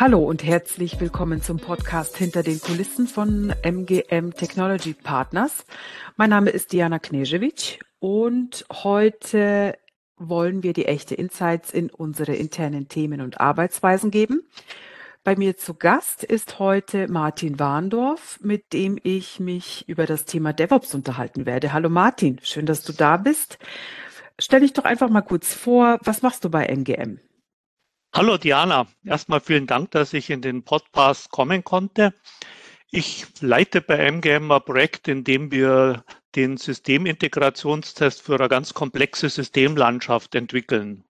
[0.00, 5.66] Hallo und herzlich willkommen zum Podcast Hinter den Kulissen von MGM Technology Partners.
[6.16, 9.76] Mein Name ist Diana Knežević und heute
[10.16, 14.40] wollen wir die echte Insights in unsere internen Themen und Arbeitsweisen geben.
[15.22, 20.54] Bei mir zu Gast ist heute Martin Warndorf, mit dem ich mich über das Thema
[20.54, 21.74] DevOps unterhalten werde.
[21.74, 23.58] Hallo Martin, schön, dass du da bist.
[24.38, 27.20] Stell dich doch einfach mal kurz vor, was machst du bei MGM?
[28.12, 32.12] Hallo Diana, erstmal vielen Dank, dass ich in den Podcast kommen konnte.
[32.90, 39.28] Ich leite bei MGM ein Projekt, in dem wir den Systemintegrationstest für eine ganz komplexe
[39.28, 41.04] Systemlandschaft entwickeln.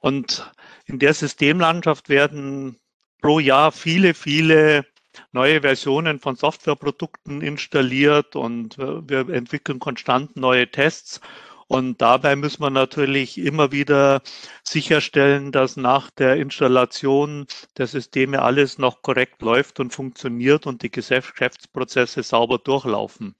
[0.00, 0.52] Und
[0.86, 2.80] in der Systemlandschaft werden
[3.22, 4.86] pro Jahr viele, viele
[5.30, 11.20] neue Versionen von Softwareprodukten installiert und wir entwickeln konstant neue Tests
[11.68, 14.22] und dabei muss man natürlich immer wieder
[14.62, 20.90] sicherstellen, dass nach der Installation der Systeme alles noch korrekt läuft und funktioniert und die
[20.90, 23.36] Geschäftsprozesse sauber durchlaufen.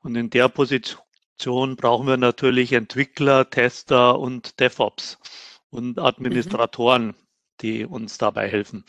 [0.00, 5.18] Und in der Position brauchen wir natürlich Entwickler, Tester und DevOps
[5.68, 7.14] und Administratoren, mhm.
[7.60, 8.86] die uns dabei helfen.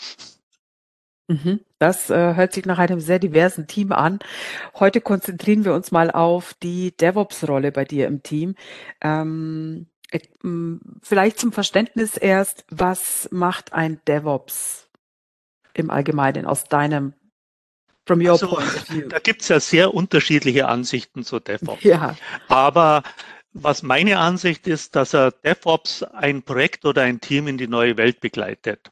[1.32, 1.62] Mhm.
[1.80, 4.20] Das äh, hört sich nach einem sehr diversen Team an.
[4.76, 8.56] Heute konzentrieren wir uns mal auf die DevOps-Rolle bei dir im Team.
[9.02, 9.88] Ähm,
[11.02, 14.90] vielleicht zum Verständnis erst, was macht ein DevOps
[15.74, 17.14] im Allgemeinen aus deinem
[18.06, 19.08] From your also, point of view.
[19.08, 21.84] Da gibt es ja sehr unterschiedliche Ansichten zu DevOps.
[21.84, 22.18] Ja.
[22.50, 23.04] Aber
[23.54, 27.96] was meine Ansicht ist, dass er DevOps ein Projekt oder ein Team in die neue
[27.98, 28.92] Welt begleitet.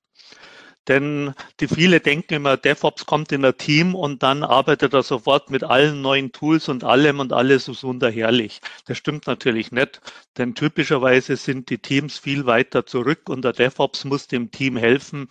[0.90, 5.52] Denn die viele denken immer, DevOps kommt in ein Team und dann arbeitet er sofort
[5.52, 8.60] mit allen neuen Tools und allem und alles ist wunderherrlich.
[8.88, 10.02] Das stimmt natürlich nicht,
[10.40, 15.28] denn typischerweise sind die Teams viel weiter zurück und der DevOps muss dem Team helfen,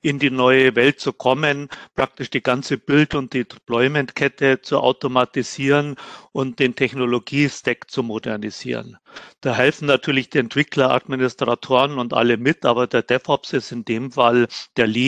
[0.00, 5.96] in die neue Welt zu kommen, praktisch die ganze Bild- und die Deployment-Kette zu automatisieren
[6.32, 8.96] und den Technologie-Stack zu modernisieren.
[9.42, 14.10] Da helfen natürlich die Entwickler, Administratoren und alle mit, aber der DevOps ist in dem
[14.10, 15.01] Fall der Lead,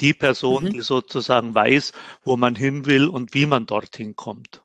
[0.00, 0.70] die Person, mhm.
[0.70, 1.92] die sozusagen weiß,
[2.24, 4.62] wo man hin will und wie man dorthin kommt.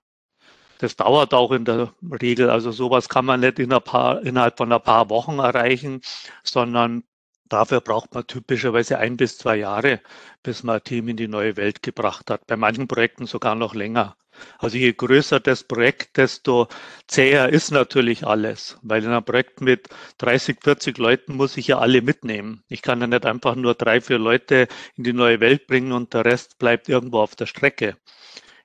[0.79, 2.49] Das dauert auch in der Regel.
[2.49, 6.01] Also sowas kann man nicht in paar, innerhalb von ein paar Wochen erreichen,
[6.43, 7.03] sondern
[7.49, 10.01] Dafür braucht man typischerweise ein bis zwei Jahre,
[10.43, 12.45] bis man ein Team in die neue Welt gebracht hat.
[12.47, 14.17] Bei manchen Projekten sogar noch länger.
[14.59, 16.67] Also je größer das Projekt, desto
[17.07, 19.89] zäher ist natürlich alles, weil in einem Projekt mit
[20.19, 22.63] 30, 40 Leuten muss ich ja alle mitnehmen.
[22.67, 26.13] Ich kann ja nicht einfach nur drei, vier Leute in die neue Welt bringen und
[26.13, 27.97] der Rest bleibt irgendwo auf der Strecke.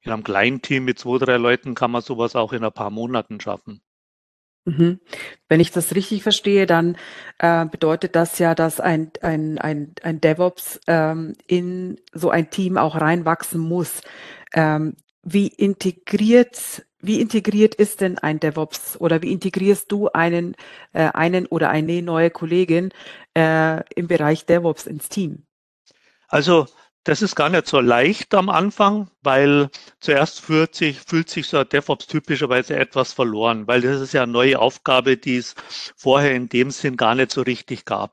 [0.02, 2.90] In einem kleinen Team mit zwei, drei Leuten kann man sowas auch in ein paar
[2.90, 3.82] Monaten schaffen.
[4.64, 5.00] Mhm.
[5.48, 6.96] Wenn ich das richtig verstehe, dann
[7.38, 12.78] äh, bedeutet das ja, dass ein, ein, ein, ein DevOps ähm, in so ein Team
[12.78, 14.02] auch reinwachsen muss.
[14.54, 20.54] Ähm, wie integriert, wie integriert ist denn ein DevOps oder wie integrierst du einen,
[20.92, 22.90] äh, einen oder eine neue Kollegin
[23.36, 25.44] äh, im Bereich DevOps ins Team?
[26.28, 26.66] Also
[27.04, 31.58] das ist gar nicht so leicht am Anfang, weil zuerst fühlt sich, fühlt sich so
[31.58, 35.54] ein DevOps typischerweise etwas verloren, weil das ist ja eine neue Aufgabe, die es
[35.96, 38.12] vorher in dem Sinn gar nicht so richtig gab.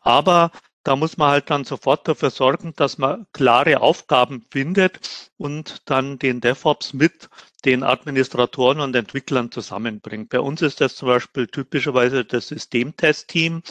[0.00, 0.50] Aber
[0.84, 5.00] da muss man halt dann sofort dafür sorgen, dass man klare Aufgaben findet
[5.38, 7.30] und dann den DevOps mit
[7.64, 10.28] den Administratoren und Entwicklern zusammenbringt.
[10.28, 13.62] Bei uns ist das zum Beispiel typischerweise das Systemtest-Team.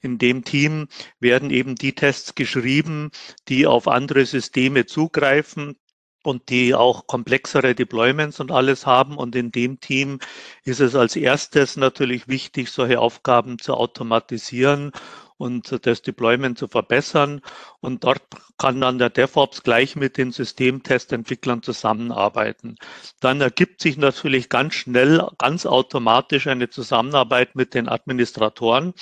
[0.00, 0.88] In dem Team
[1.20, 3.10] werden eben die Tests geschrieben,
[3.48, 5.76] die auf andere Systeme zugreifen,
[6.24, 9.16] und die auch komplexere Deployments und alles haben.
[9.18, 10.18] Und in dem Team
[10.64, 14.92] ist es als erstes natürlich wichtig, solche Aufgaben zu automatisieren
[15.36, 17.40] und das Deployment zu verbessern.
[17.80, 18.22] Und dort
[18.58, 22.76] kann dann der DevOps gleich mit den Systemtestentwicklern zusammenarbeiten.
[23.20, 28.94] Dann ergibt sich natürlich ganz schnell, ganz automatisch eine Zusammenarbeit mit den Administratoren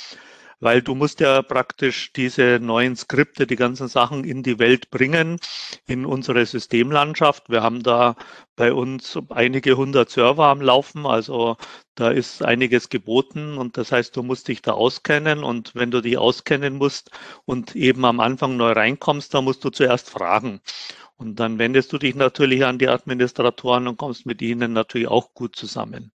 [0.62, 5.40] weil du musst ja praktisch diese neuen Skripte, die ganzen Sachen in die Welt bringen,
[5.88, 7.50] in unsere Systemlandschaft.
[7.50, 8.14] Wir haben da
[8.54, 11.56] bei uns einige hundert Server am Laufen, also
[11.96, 16.00] da ist einiges geboten und das heißt, du musst dich da auskennen und wenn du
[16.00, 17.10] dich auskennen musst
[17.44, 20.60] und eben am Anfang neu reinkommst, dann musst du zuerst fragen.
[21.16, 25.34] Und dann wendest du dich natürlich an die Administratoren und kommst mit ihnen natürlich auch
[25.34, 26.12] gut zusammen.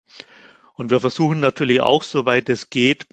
[0.74, 3.06] Und wir versuchen natürlich auch, soweit es geht,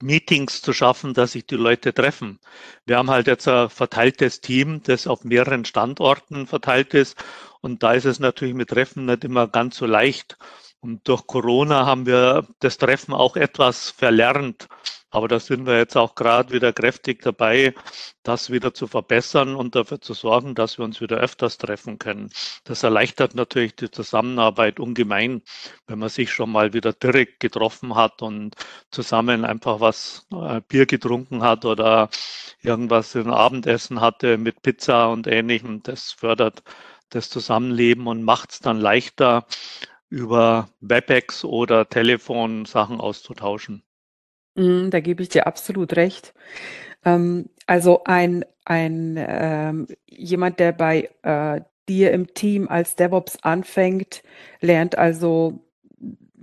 [0.00, 2.38] Meetings zu schaffen, dass sich die Leute treffen.
[2.86, 7.16] Wir haben halt jetzt ein verteiltes Team, das auf mehreren Standorten verteilt ist.
[7.60, 10.38] Und da ist es natürlich mit Treffen nicht immer ganz so leicht.
[10.80, 14.68] Und durch Corona haben wir das Treffen auch etwas verlernt.
[15.10, 17.74] Aber da sind wir jetzt auch gerade wieder kräftig dabei,
[18.22, 22.30] das wieder zu verbessern und dafür zu sorgen, dass wir uns wieder öfters treffen können.
[22.64, 25.42] Das erleichtert natürlich die Zusammenarbeit ungemein,
[25.86, 28.54] wenn man sich schon mal wieder direkt getroffen hat und
[28.90, 32.10] zusammen einfach was äh, Bier getrunken hat oder
[32.60, 35.82] irgendwas im Abendessen hatte mit Pizza und ähnlichem.
[35.82, 36.62] Das fördert
[37.10, 39.46] das Zusammenleben und macht es dann leichter,
[40.10, 43.82] über WebEx oder Telefon Sachen auszutauschen.
[44.58, 46.34] Mm, da gebe ich dir absolut recht.
[47.04, 54.22] Ähm, also ein, ein ähm, jemand, der bei äh, dir im Team als DevOps anfängt,
[54.60, 55.60] lernt also,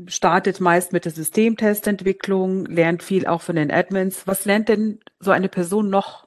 [0.08, 4.28] startet meist mit der Systemtestentwicklung, lernt viel auch von den Admins.
[4.28, 6.25] Was lernt denn so eine Person noch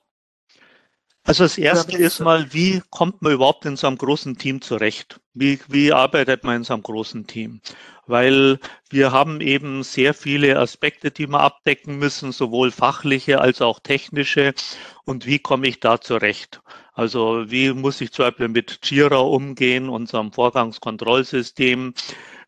[1.28, 5.20] also das erste ist mal, wie kommt man überhaupt in so einem großen Team zurecht?
[5.34, 7.60] Wie, wie arbeitet man in so einem großen Team?
[8.06, 8.58] Weil
[8.88, 14.54] wir haben eben sehr viele Aspekte, die wir abdecken müssen, sowohl fachliche als auch technische.
[15.04, 16.62] Und wie komme ich da zurecht?
[16.94, 21.92] Also wie muss ich zum Beispiel mit Jira umgehen, unserem Vorgangskontrollsystem?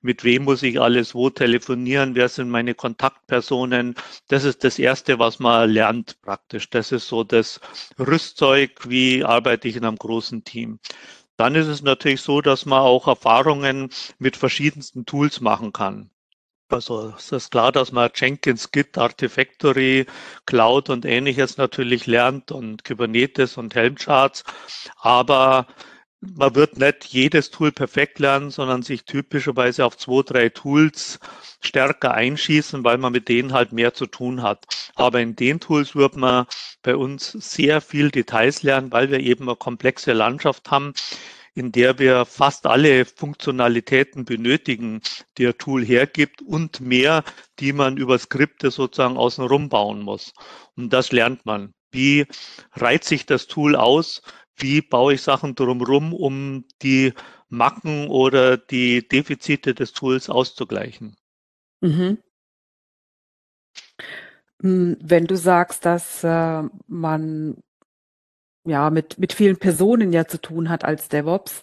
[0.03, 3.95] Mit wem muss ich alles wo telefonieren, wer sind meine Kontaktpersonen.
[4.29, 6.71] Das ist das Erste, was man lernt praktisch.
[6.71, 7.61] Das ist so das
[7.99, 10.79] Rüstzeug, wie arbeite ich in einem großen Team.
[11.37, 16.11] Dann ist es natürlich so, dass man auch Erfahrungen mit verschiedensten Tools machen kann.
[16.69, 20.07] Also es ist klar, dass man Jenkins, Git, Artifactory,
[20.47, 24.45] Cloud und ähnliches natürlich lernt und Kubernetes und Helm-Charts.
[24.97, 25.67] Aber
[26.21, 31.19] man wird nicht jedes Tool perfekt lernen, sondern sich typischerweise auf zwei, drei Tools
[31.61, 34.67] stärker einschießen, weil man mit denen halt mehr zu tun hat.
[34.95, 36.47] Aber in den Tools wird man
[36.83, 40.93] bei uns sehr viel Details lernen, weil wir eben eine komplexe Landschaft haben,
[41.55, 45.01] in der wir fast alle Funktionalitäten benötigen,
[45.39, 47.25] die ein Tool hergibt und mehr,
[47.59, 50.33] die man über Skripte sozusagen außenrum bauen muss.
[50.77, 51.75] Und das lernt man.
[51.93, 52.27] Wie
[52.73, 54.23] reiht sich das Tool aus?
[54.61, 57.13] Wie baue ich Sachen drumherum, um die
[57.49, 61.17] Macken oder die Defizite des Tools auszugleichen.
[61.81, 62.19] Mhm.
[64.63, 67.57] Hm, wenn du sagst, dass äh, man
[68.65, 71.63] ja mit, mit vielen Personen ja zu tun hat als DevOps,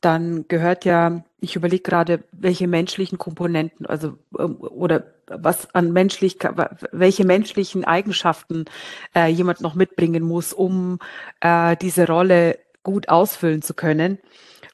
[0.00, 6.38] dann gehört ja, ich überlege gerade, welche menschlichen Komponenten, also ähm, oder was an menschlich,
[6.92, 8.64] welche menschlichen Eigenschaften
[9.14, 10.98] äh, jemand noch mitbringen muss, um
[11.40, 14.18] äh, diese Rolle gut ausfüllen zu können.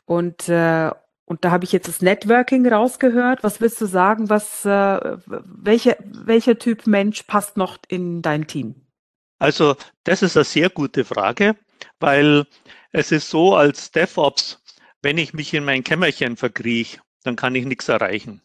[0.05, 0.91] Und äh,
[1.27, 3.43] und da habe ich jetzt das Networking rausgehört.
[3.43, 4.29] Was willst du sagen?
[4.29, 8.75] Was, äh, welche, welcher Typ Mensch passt noch in dein Team?
[9.39, 9.75] Also
[10.05, 11.57] das ist eine sehr gute Frage,
[11.99, 12.45] weil
[12.93, 14.63] es ist so, als DevOps
[15.05, 18.41] wenn ich mich in mein Kämmerchen verkrieche, dann kann ich nichts erreichen.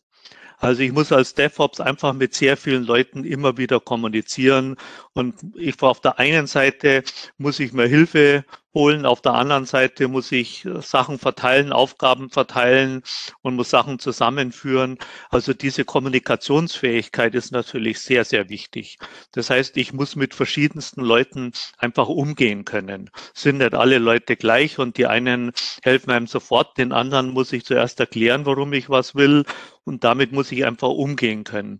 [0.59, 4.75] Also ich muss als DevOps einfach mit sehr vielen Leuten immer wieder kommunizieren.
[5.13, 7.03] Und ich auf der einen Seite
[7.37, 9.05] muss ich mir Hilfe holen.
[9.05, 13.01] Auf der anderen Seite muss ich äh, Sachen verteilen, Aufgaben verteilen
[13.41, 14.97] und muss Sachen zusammenführen.
[15.29, 18.99] Also diese Kommunikationsfähigkeit ist natürlich sehr, sehr wichtig.
[19.31, 23.09] Das heißt, ich muss mit verschiedensten Leuten einfach umgehen können.
[23.33, 25.51] Sind nicht alle Leute gleich und die einen
[25.83, 29.45] helfen einem sofort, den anderen muss ich zuerst erklären, warum ich was will
[29.83, 31.79] und damit muss ich einfach umgehen können.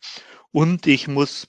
[0.51, 1.47] Und ich muss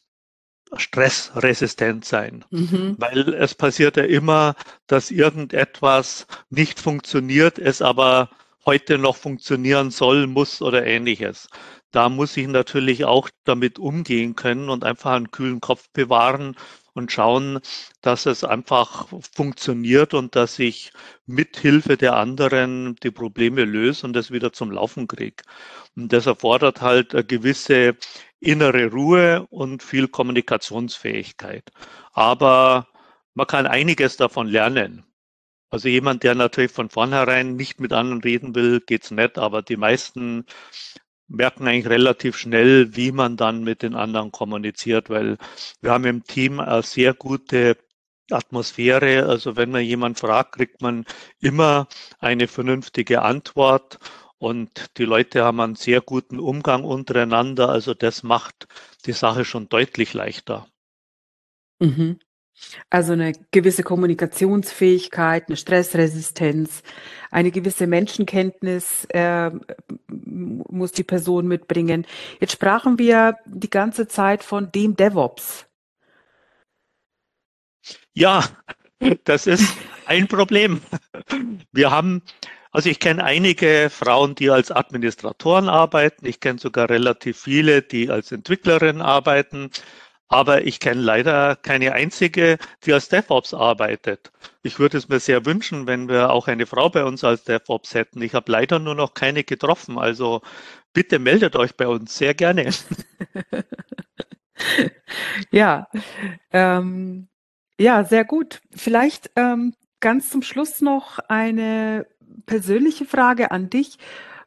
[0.77, 2.97] stressresistent sein, mhm.
[2.99, 4.55] weil es passiert ja immer,
[4.87, 8.31] dass irgendetwas nicht funktioniert, es aber
[8.67, 11.49] heute noch funktionieren soll, muss oder ähnliches.
[11.91, 16.55] Da muss ich natürlich auch damit umgehen können und einfach einen kühlen Kopf bewahren
[16.95, 17.61] und schauen,
[18.03, 20.93] dass es einfach funktioniert und dass ich
[21.27, 25.43] mit Hilfe der anderen die Probleme löse und das wieder zum Laufen kriege.
[25.97, 27.97] Und das erfordert halt eine gewisse
[28.41, 31.71] innere Ruhe und viel Kommunikationsfähigkeit.
[32.13, 32.89] Aber
[33.35, 35.05] man kann einiges davon lernen.
[35.71, 39.77] Also jemand, der natürlich von vornherein nicht mit anderen reden will, geht's nicht, aber die
[39.77, 40.45] meisten
[41.31, 45.39] merken eigentlich relativ schnell, wie man dann mit den anderen kommuniziert, weil
[45.81, 47.77] wir haben im Team eine sehr gute
[48.31, 49.27] Atmosphäre.
[49.27, 51.05] Also wenn man jemand fragt, kriegt man
[51.41, 53.99] immer eine vernünftige Antwort
[54.39, 57.69] und die Leute haben einen sehr guten Umgang untereinander.
[57.69, 58.67] Also das macht
[59.07, 60.67] die Sache schon deutlich leichter.
[61.79, 62.19] Mhm.
[62.91, 66.83] Also eine gewisse Kommunikationsfähigkeit, eine Stressresistenz,
[67.31, 69.51] eine gewisse Menschenkenntnis äh,
[70.09, 72.07] muss die Person mitbringen.
[72.41, 75.67] Jetzt sprachen wir die ganze Zeit von dem DevOps.
[78.13, 78.45] Ja,
[79.25, 79.73] das ist
[80.07, 80.81] ein Problem.
[81.73, 82.23] Wir haben
[82.73, 86.25] also ich kenne einige Frauen, die als Administratoren arbeiten.
[86.25, 89.71] Ich kenne sogar relativ viele, die als Entwicklerin arbeiten.
[90.33, 94.31] Aber ich kenne leider keine einzige, die als DevOps arbeitet.
[94.63, 97.95] Ich würde es mir sehr wünschen, wenn wir auch eine Frau bei uns als DevOps
[97.95, 98.23] hätten.
[98.23, 99.99] Ich habe leider nur noch keine getroffen.
[99.99, 100.41] Also
[100.93, 102.71] bitte meldet euch bei uns sehr gerne.
[105.51, 105.89] ja,
[106.53, 107.27] ähm,
[107.77, 108.63] ja, sehr gut.
[108.71, 112.07] Vielleicht ähm, ganz zum Schluss noch eine
[112.47, 113.99] persönliche Frage an dich.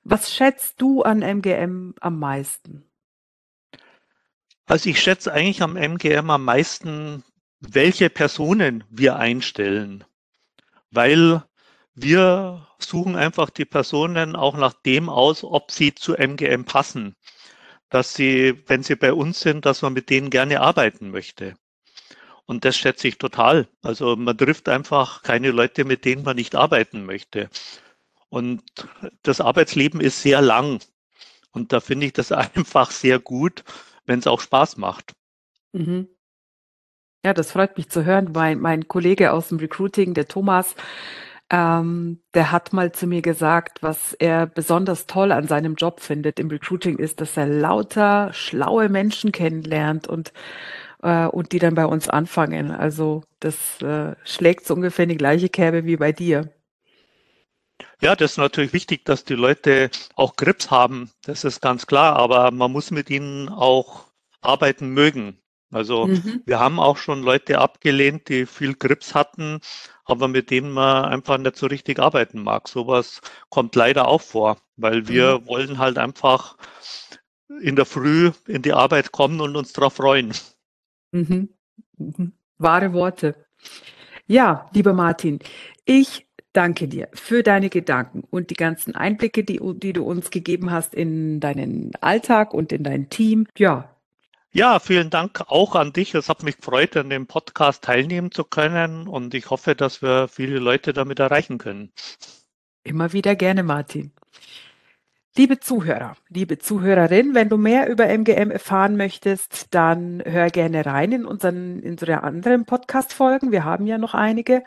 [0.05, 2.85] Was schätzt du an MGM am meisten?
[4.65, 7.23] Also ich schätze eigentlich am MGM am meisten,
[7.59, 10.03] welche Personen wir einstellen,
[10.91, 11.43] weil
[11.95, 17.15] wir suchen einfach die Personen auch nach dem aus, ob sie zu MGM passen,
[17.89, 21.55] dass sie, wenn sie bei uns sind, dass man mit denen gerne arbeiten möchte.
[22.45, 23.67] Und das schätze ich total.
[23.81, 27.49] Also man trifft einfach keine Leute, mit denen man nicht arbeiten möchte.
[28.29, 28.63] Und
[29.21, 30.79] das Arbeitsleben ist sehr lang.
[31.51, 33.63] Und da finde ich das einfach sehr gut,
[34.05, 35.13] wenn es auch Spaß macht.
[35.73, 36.07] Mhm.
[37.25, 38.31] Ja, das freut mich zu hören.
[38.33, 40.75] Mein, mein Kollege aus dem Recruiting, der Thomas,
[41.49, 46.39] ähm, der hat mal zu mir gesagt, was er besonders toll an seinem Job findet
[46.39, 50.33] im Recruiting ist, dass er lauter schlaue Menschen kennenlernt und
[51.03, 52.71] äh, und die dann bei uns anfangen.
[52.71, 56.51] Also das äh, schlägt so ungefähr in die gleiche Kerbe wie bei dir.
[58.03, 61.09] Ja, das ist natürlich wichtig, dass die Leute auch Grips haben.
[61.23, 62.17] Das ist ganz klar.
[62.17, 64.07] Aber man muss mit ihnen auch
[64.41, 65.37] arbeiten mögen.
[65.71, 66.41] Also mhm.
[66.45, 69.61] wir haben auch schon Leute abgelehnt, die viel Grips hatten,
[70.03, 72.67] aber mit denen man einfach nicht so richtig arbeiten mag.
[72.67, 75.47] Sowas kommt leider auch vor, weil wir mhm.
[75.47, 76.57] wollen halt einfach
[77.61, 80.33] in der Früh in die Arbeit kommen und uns darauf freuen.
[81.11, 81.47] Mhm.
[81.97, 82.33] Mhm.
[82.57, 83.45] Wahre Worte.
[84.27, 85.39] Ja, lieber Martin,
[85.85, 90.71] ich danke dir für deine Gedanken und die ganzen Einblicke, die, die du uns gegeben
[90.71, 93.47] hast in deinen Alltag und in dein Team.
[93.57, 93.89] Ja.
[94.55, 96.13] Ja, vielen Dank auch an dich.
[96.13, 100.27] Es hat mich gefreut, an dem Podcast teilnehmen zu können und ich hoffe, dass wir
[100.27, 101.91] viele Leute damit erreichen können.
[102.83, 104.11] Immer wieder gerne, Martin.
[105.35, 111.11] Liebe Zuhörer, liebe Zuhörerin, wenn du mehr über MGM erfahren möchtest, dann hör gerne rein
[111.11, 113.51] in unseren, in unsere anderen Podcast-Folgen.
[113.51, 114.63] Wir haben ja noch einige.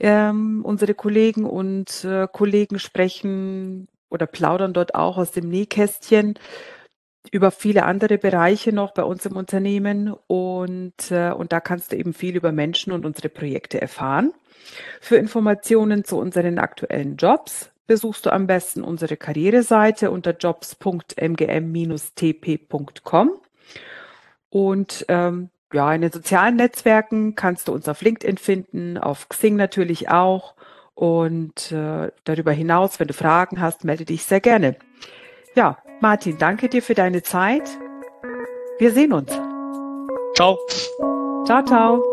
[0.00, 6.38] Ähm, unsere Kollegen und äh, Kollegen sprechen oder plaudern dort auch aus dem Nähkästchen
[7.30, 11.96] über viele andere Bereiche noch bei uns im Unternehmen und, äh, und da kannst du
[11.96, 14.32] eben viel über Menschen und unsere Projekte erfahren.
[15.00, 23.30] Für Informationen zu unseren aktuellen Jobs besuchst du am besten unsere Karriereseite unter jobs.mgm-tp.com.
[24.48, 29.56] Und ähm, ja, in den sozialen Netzwerken kannst du uns auf LinkedIn finden, auf Xing
[29.56, 30.54] natürlich auch.
[30.94, 34.76] Und äh, darüber hinaus, wenn du Fragen hast, melde dich sehr gerne.
[35.54, 37.68] Ja, Martin, danke dir für deine Zeit.
[38.78, 39.32] Wir sehen uns.
[40.34, 40.58] Ciao.
[41.46, 42.09] Ciao, ciao.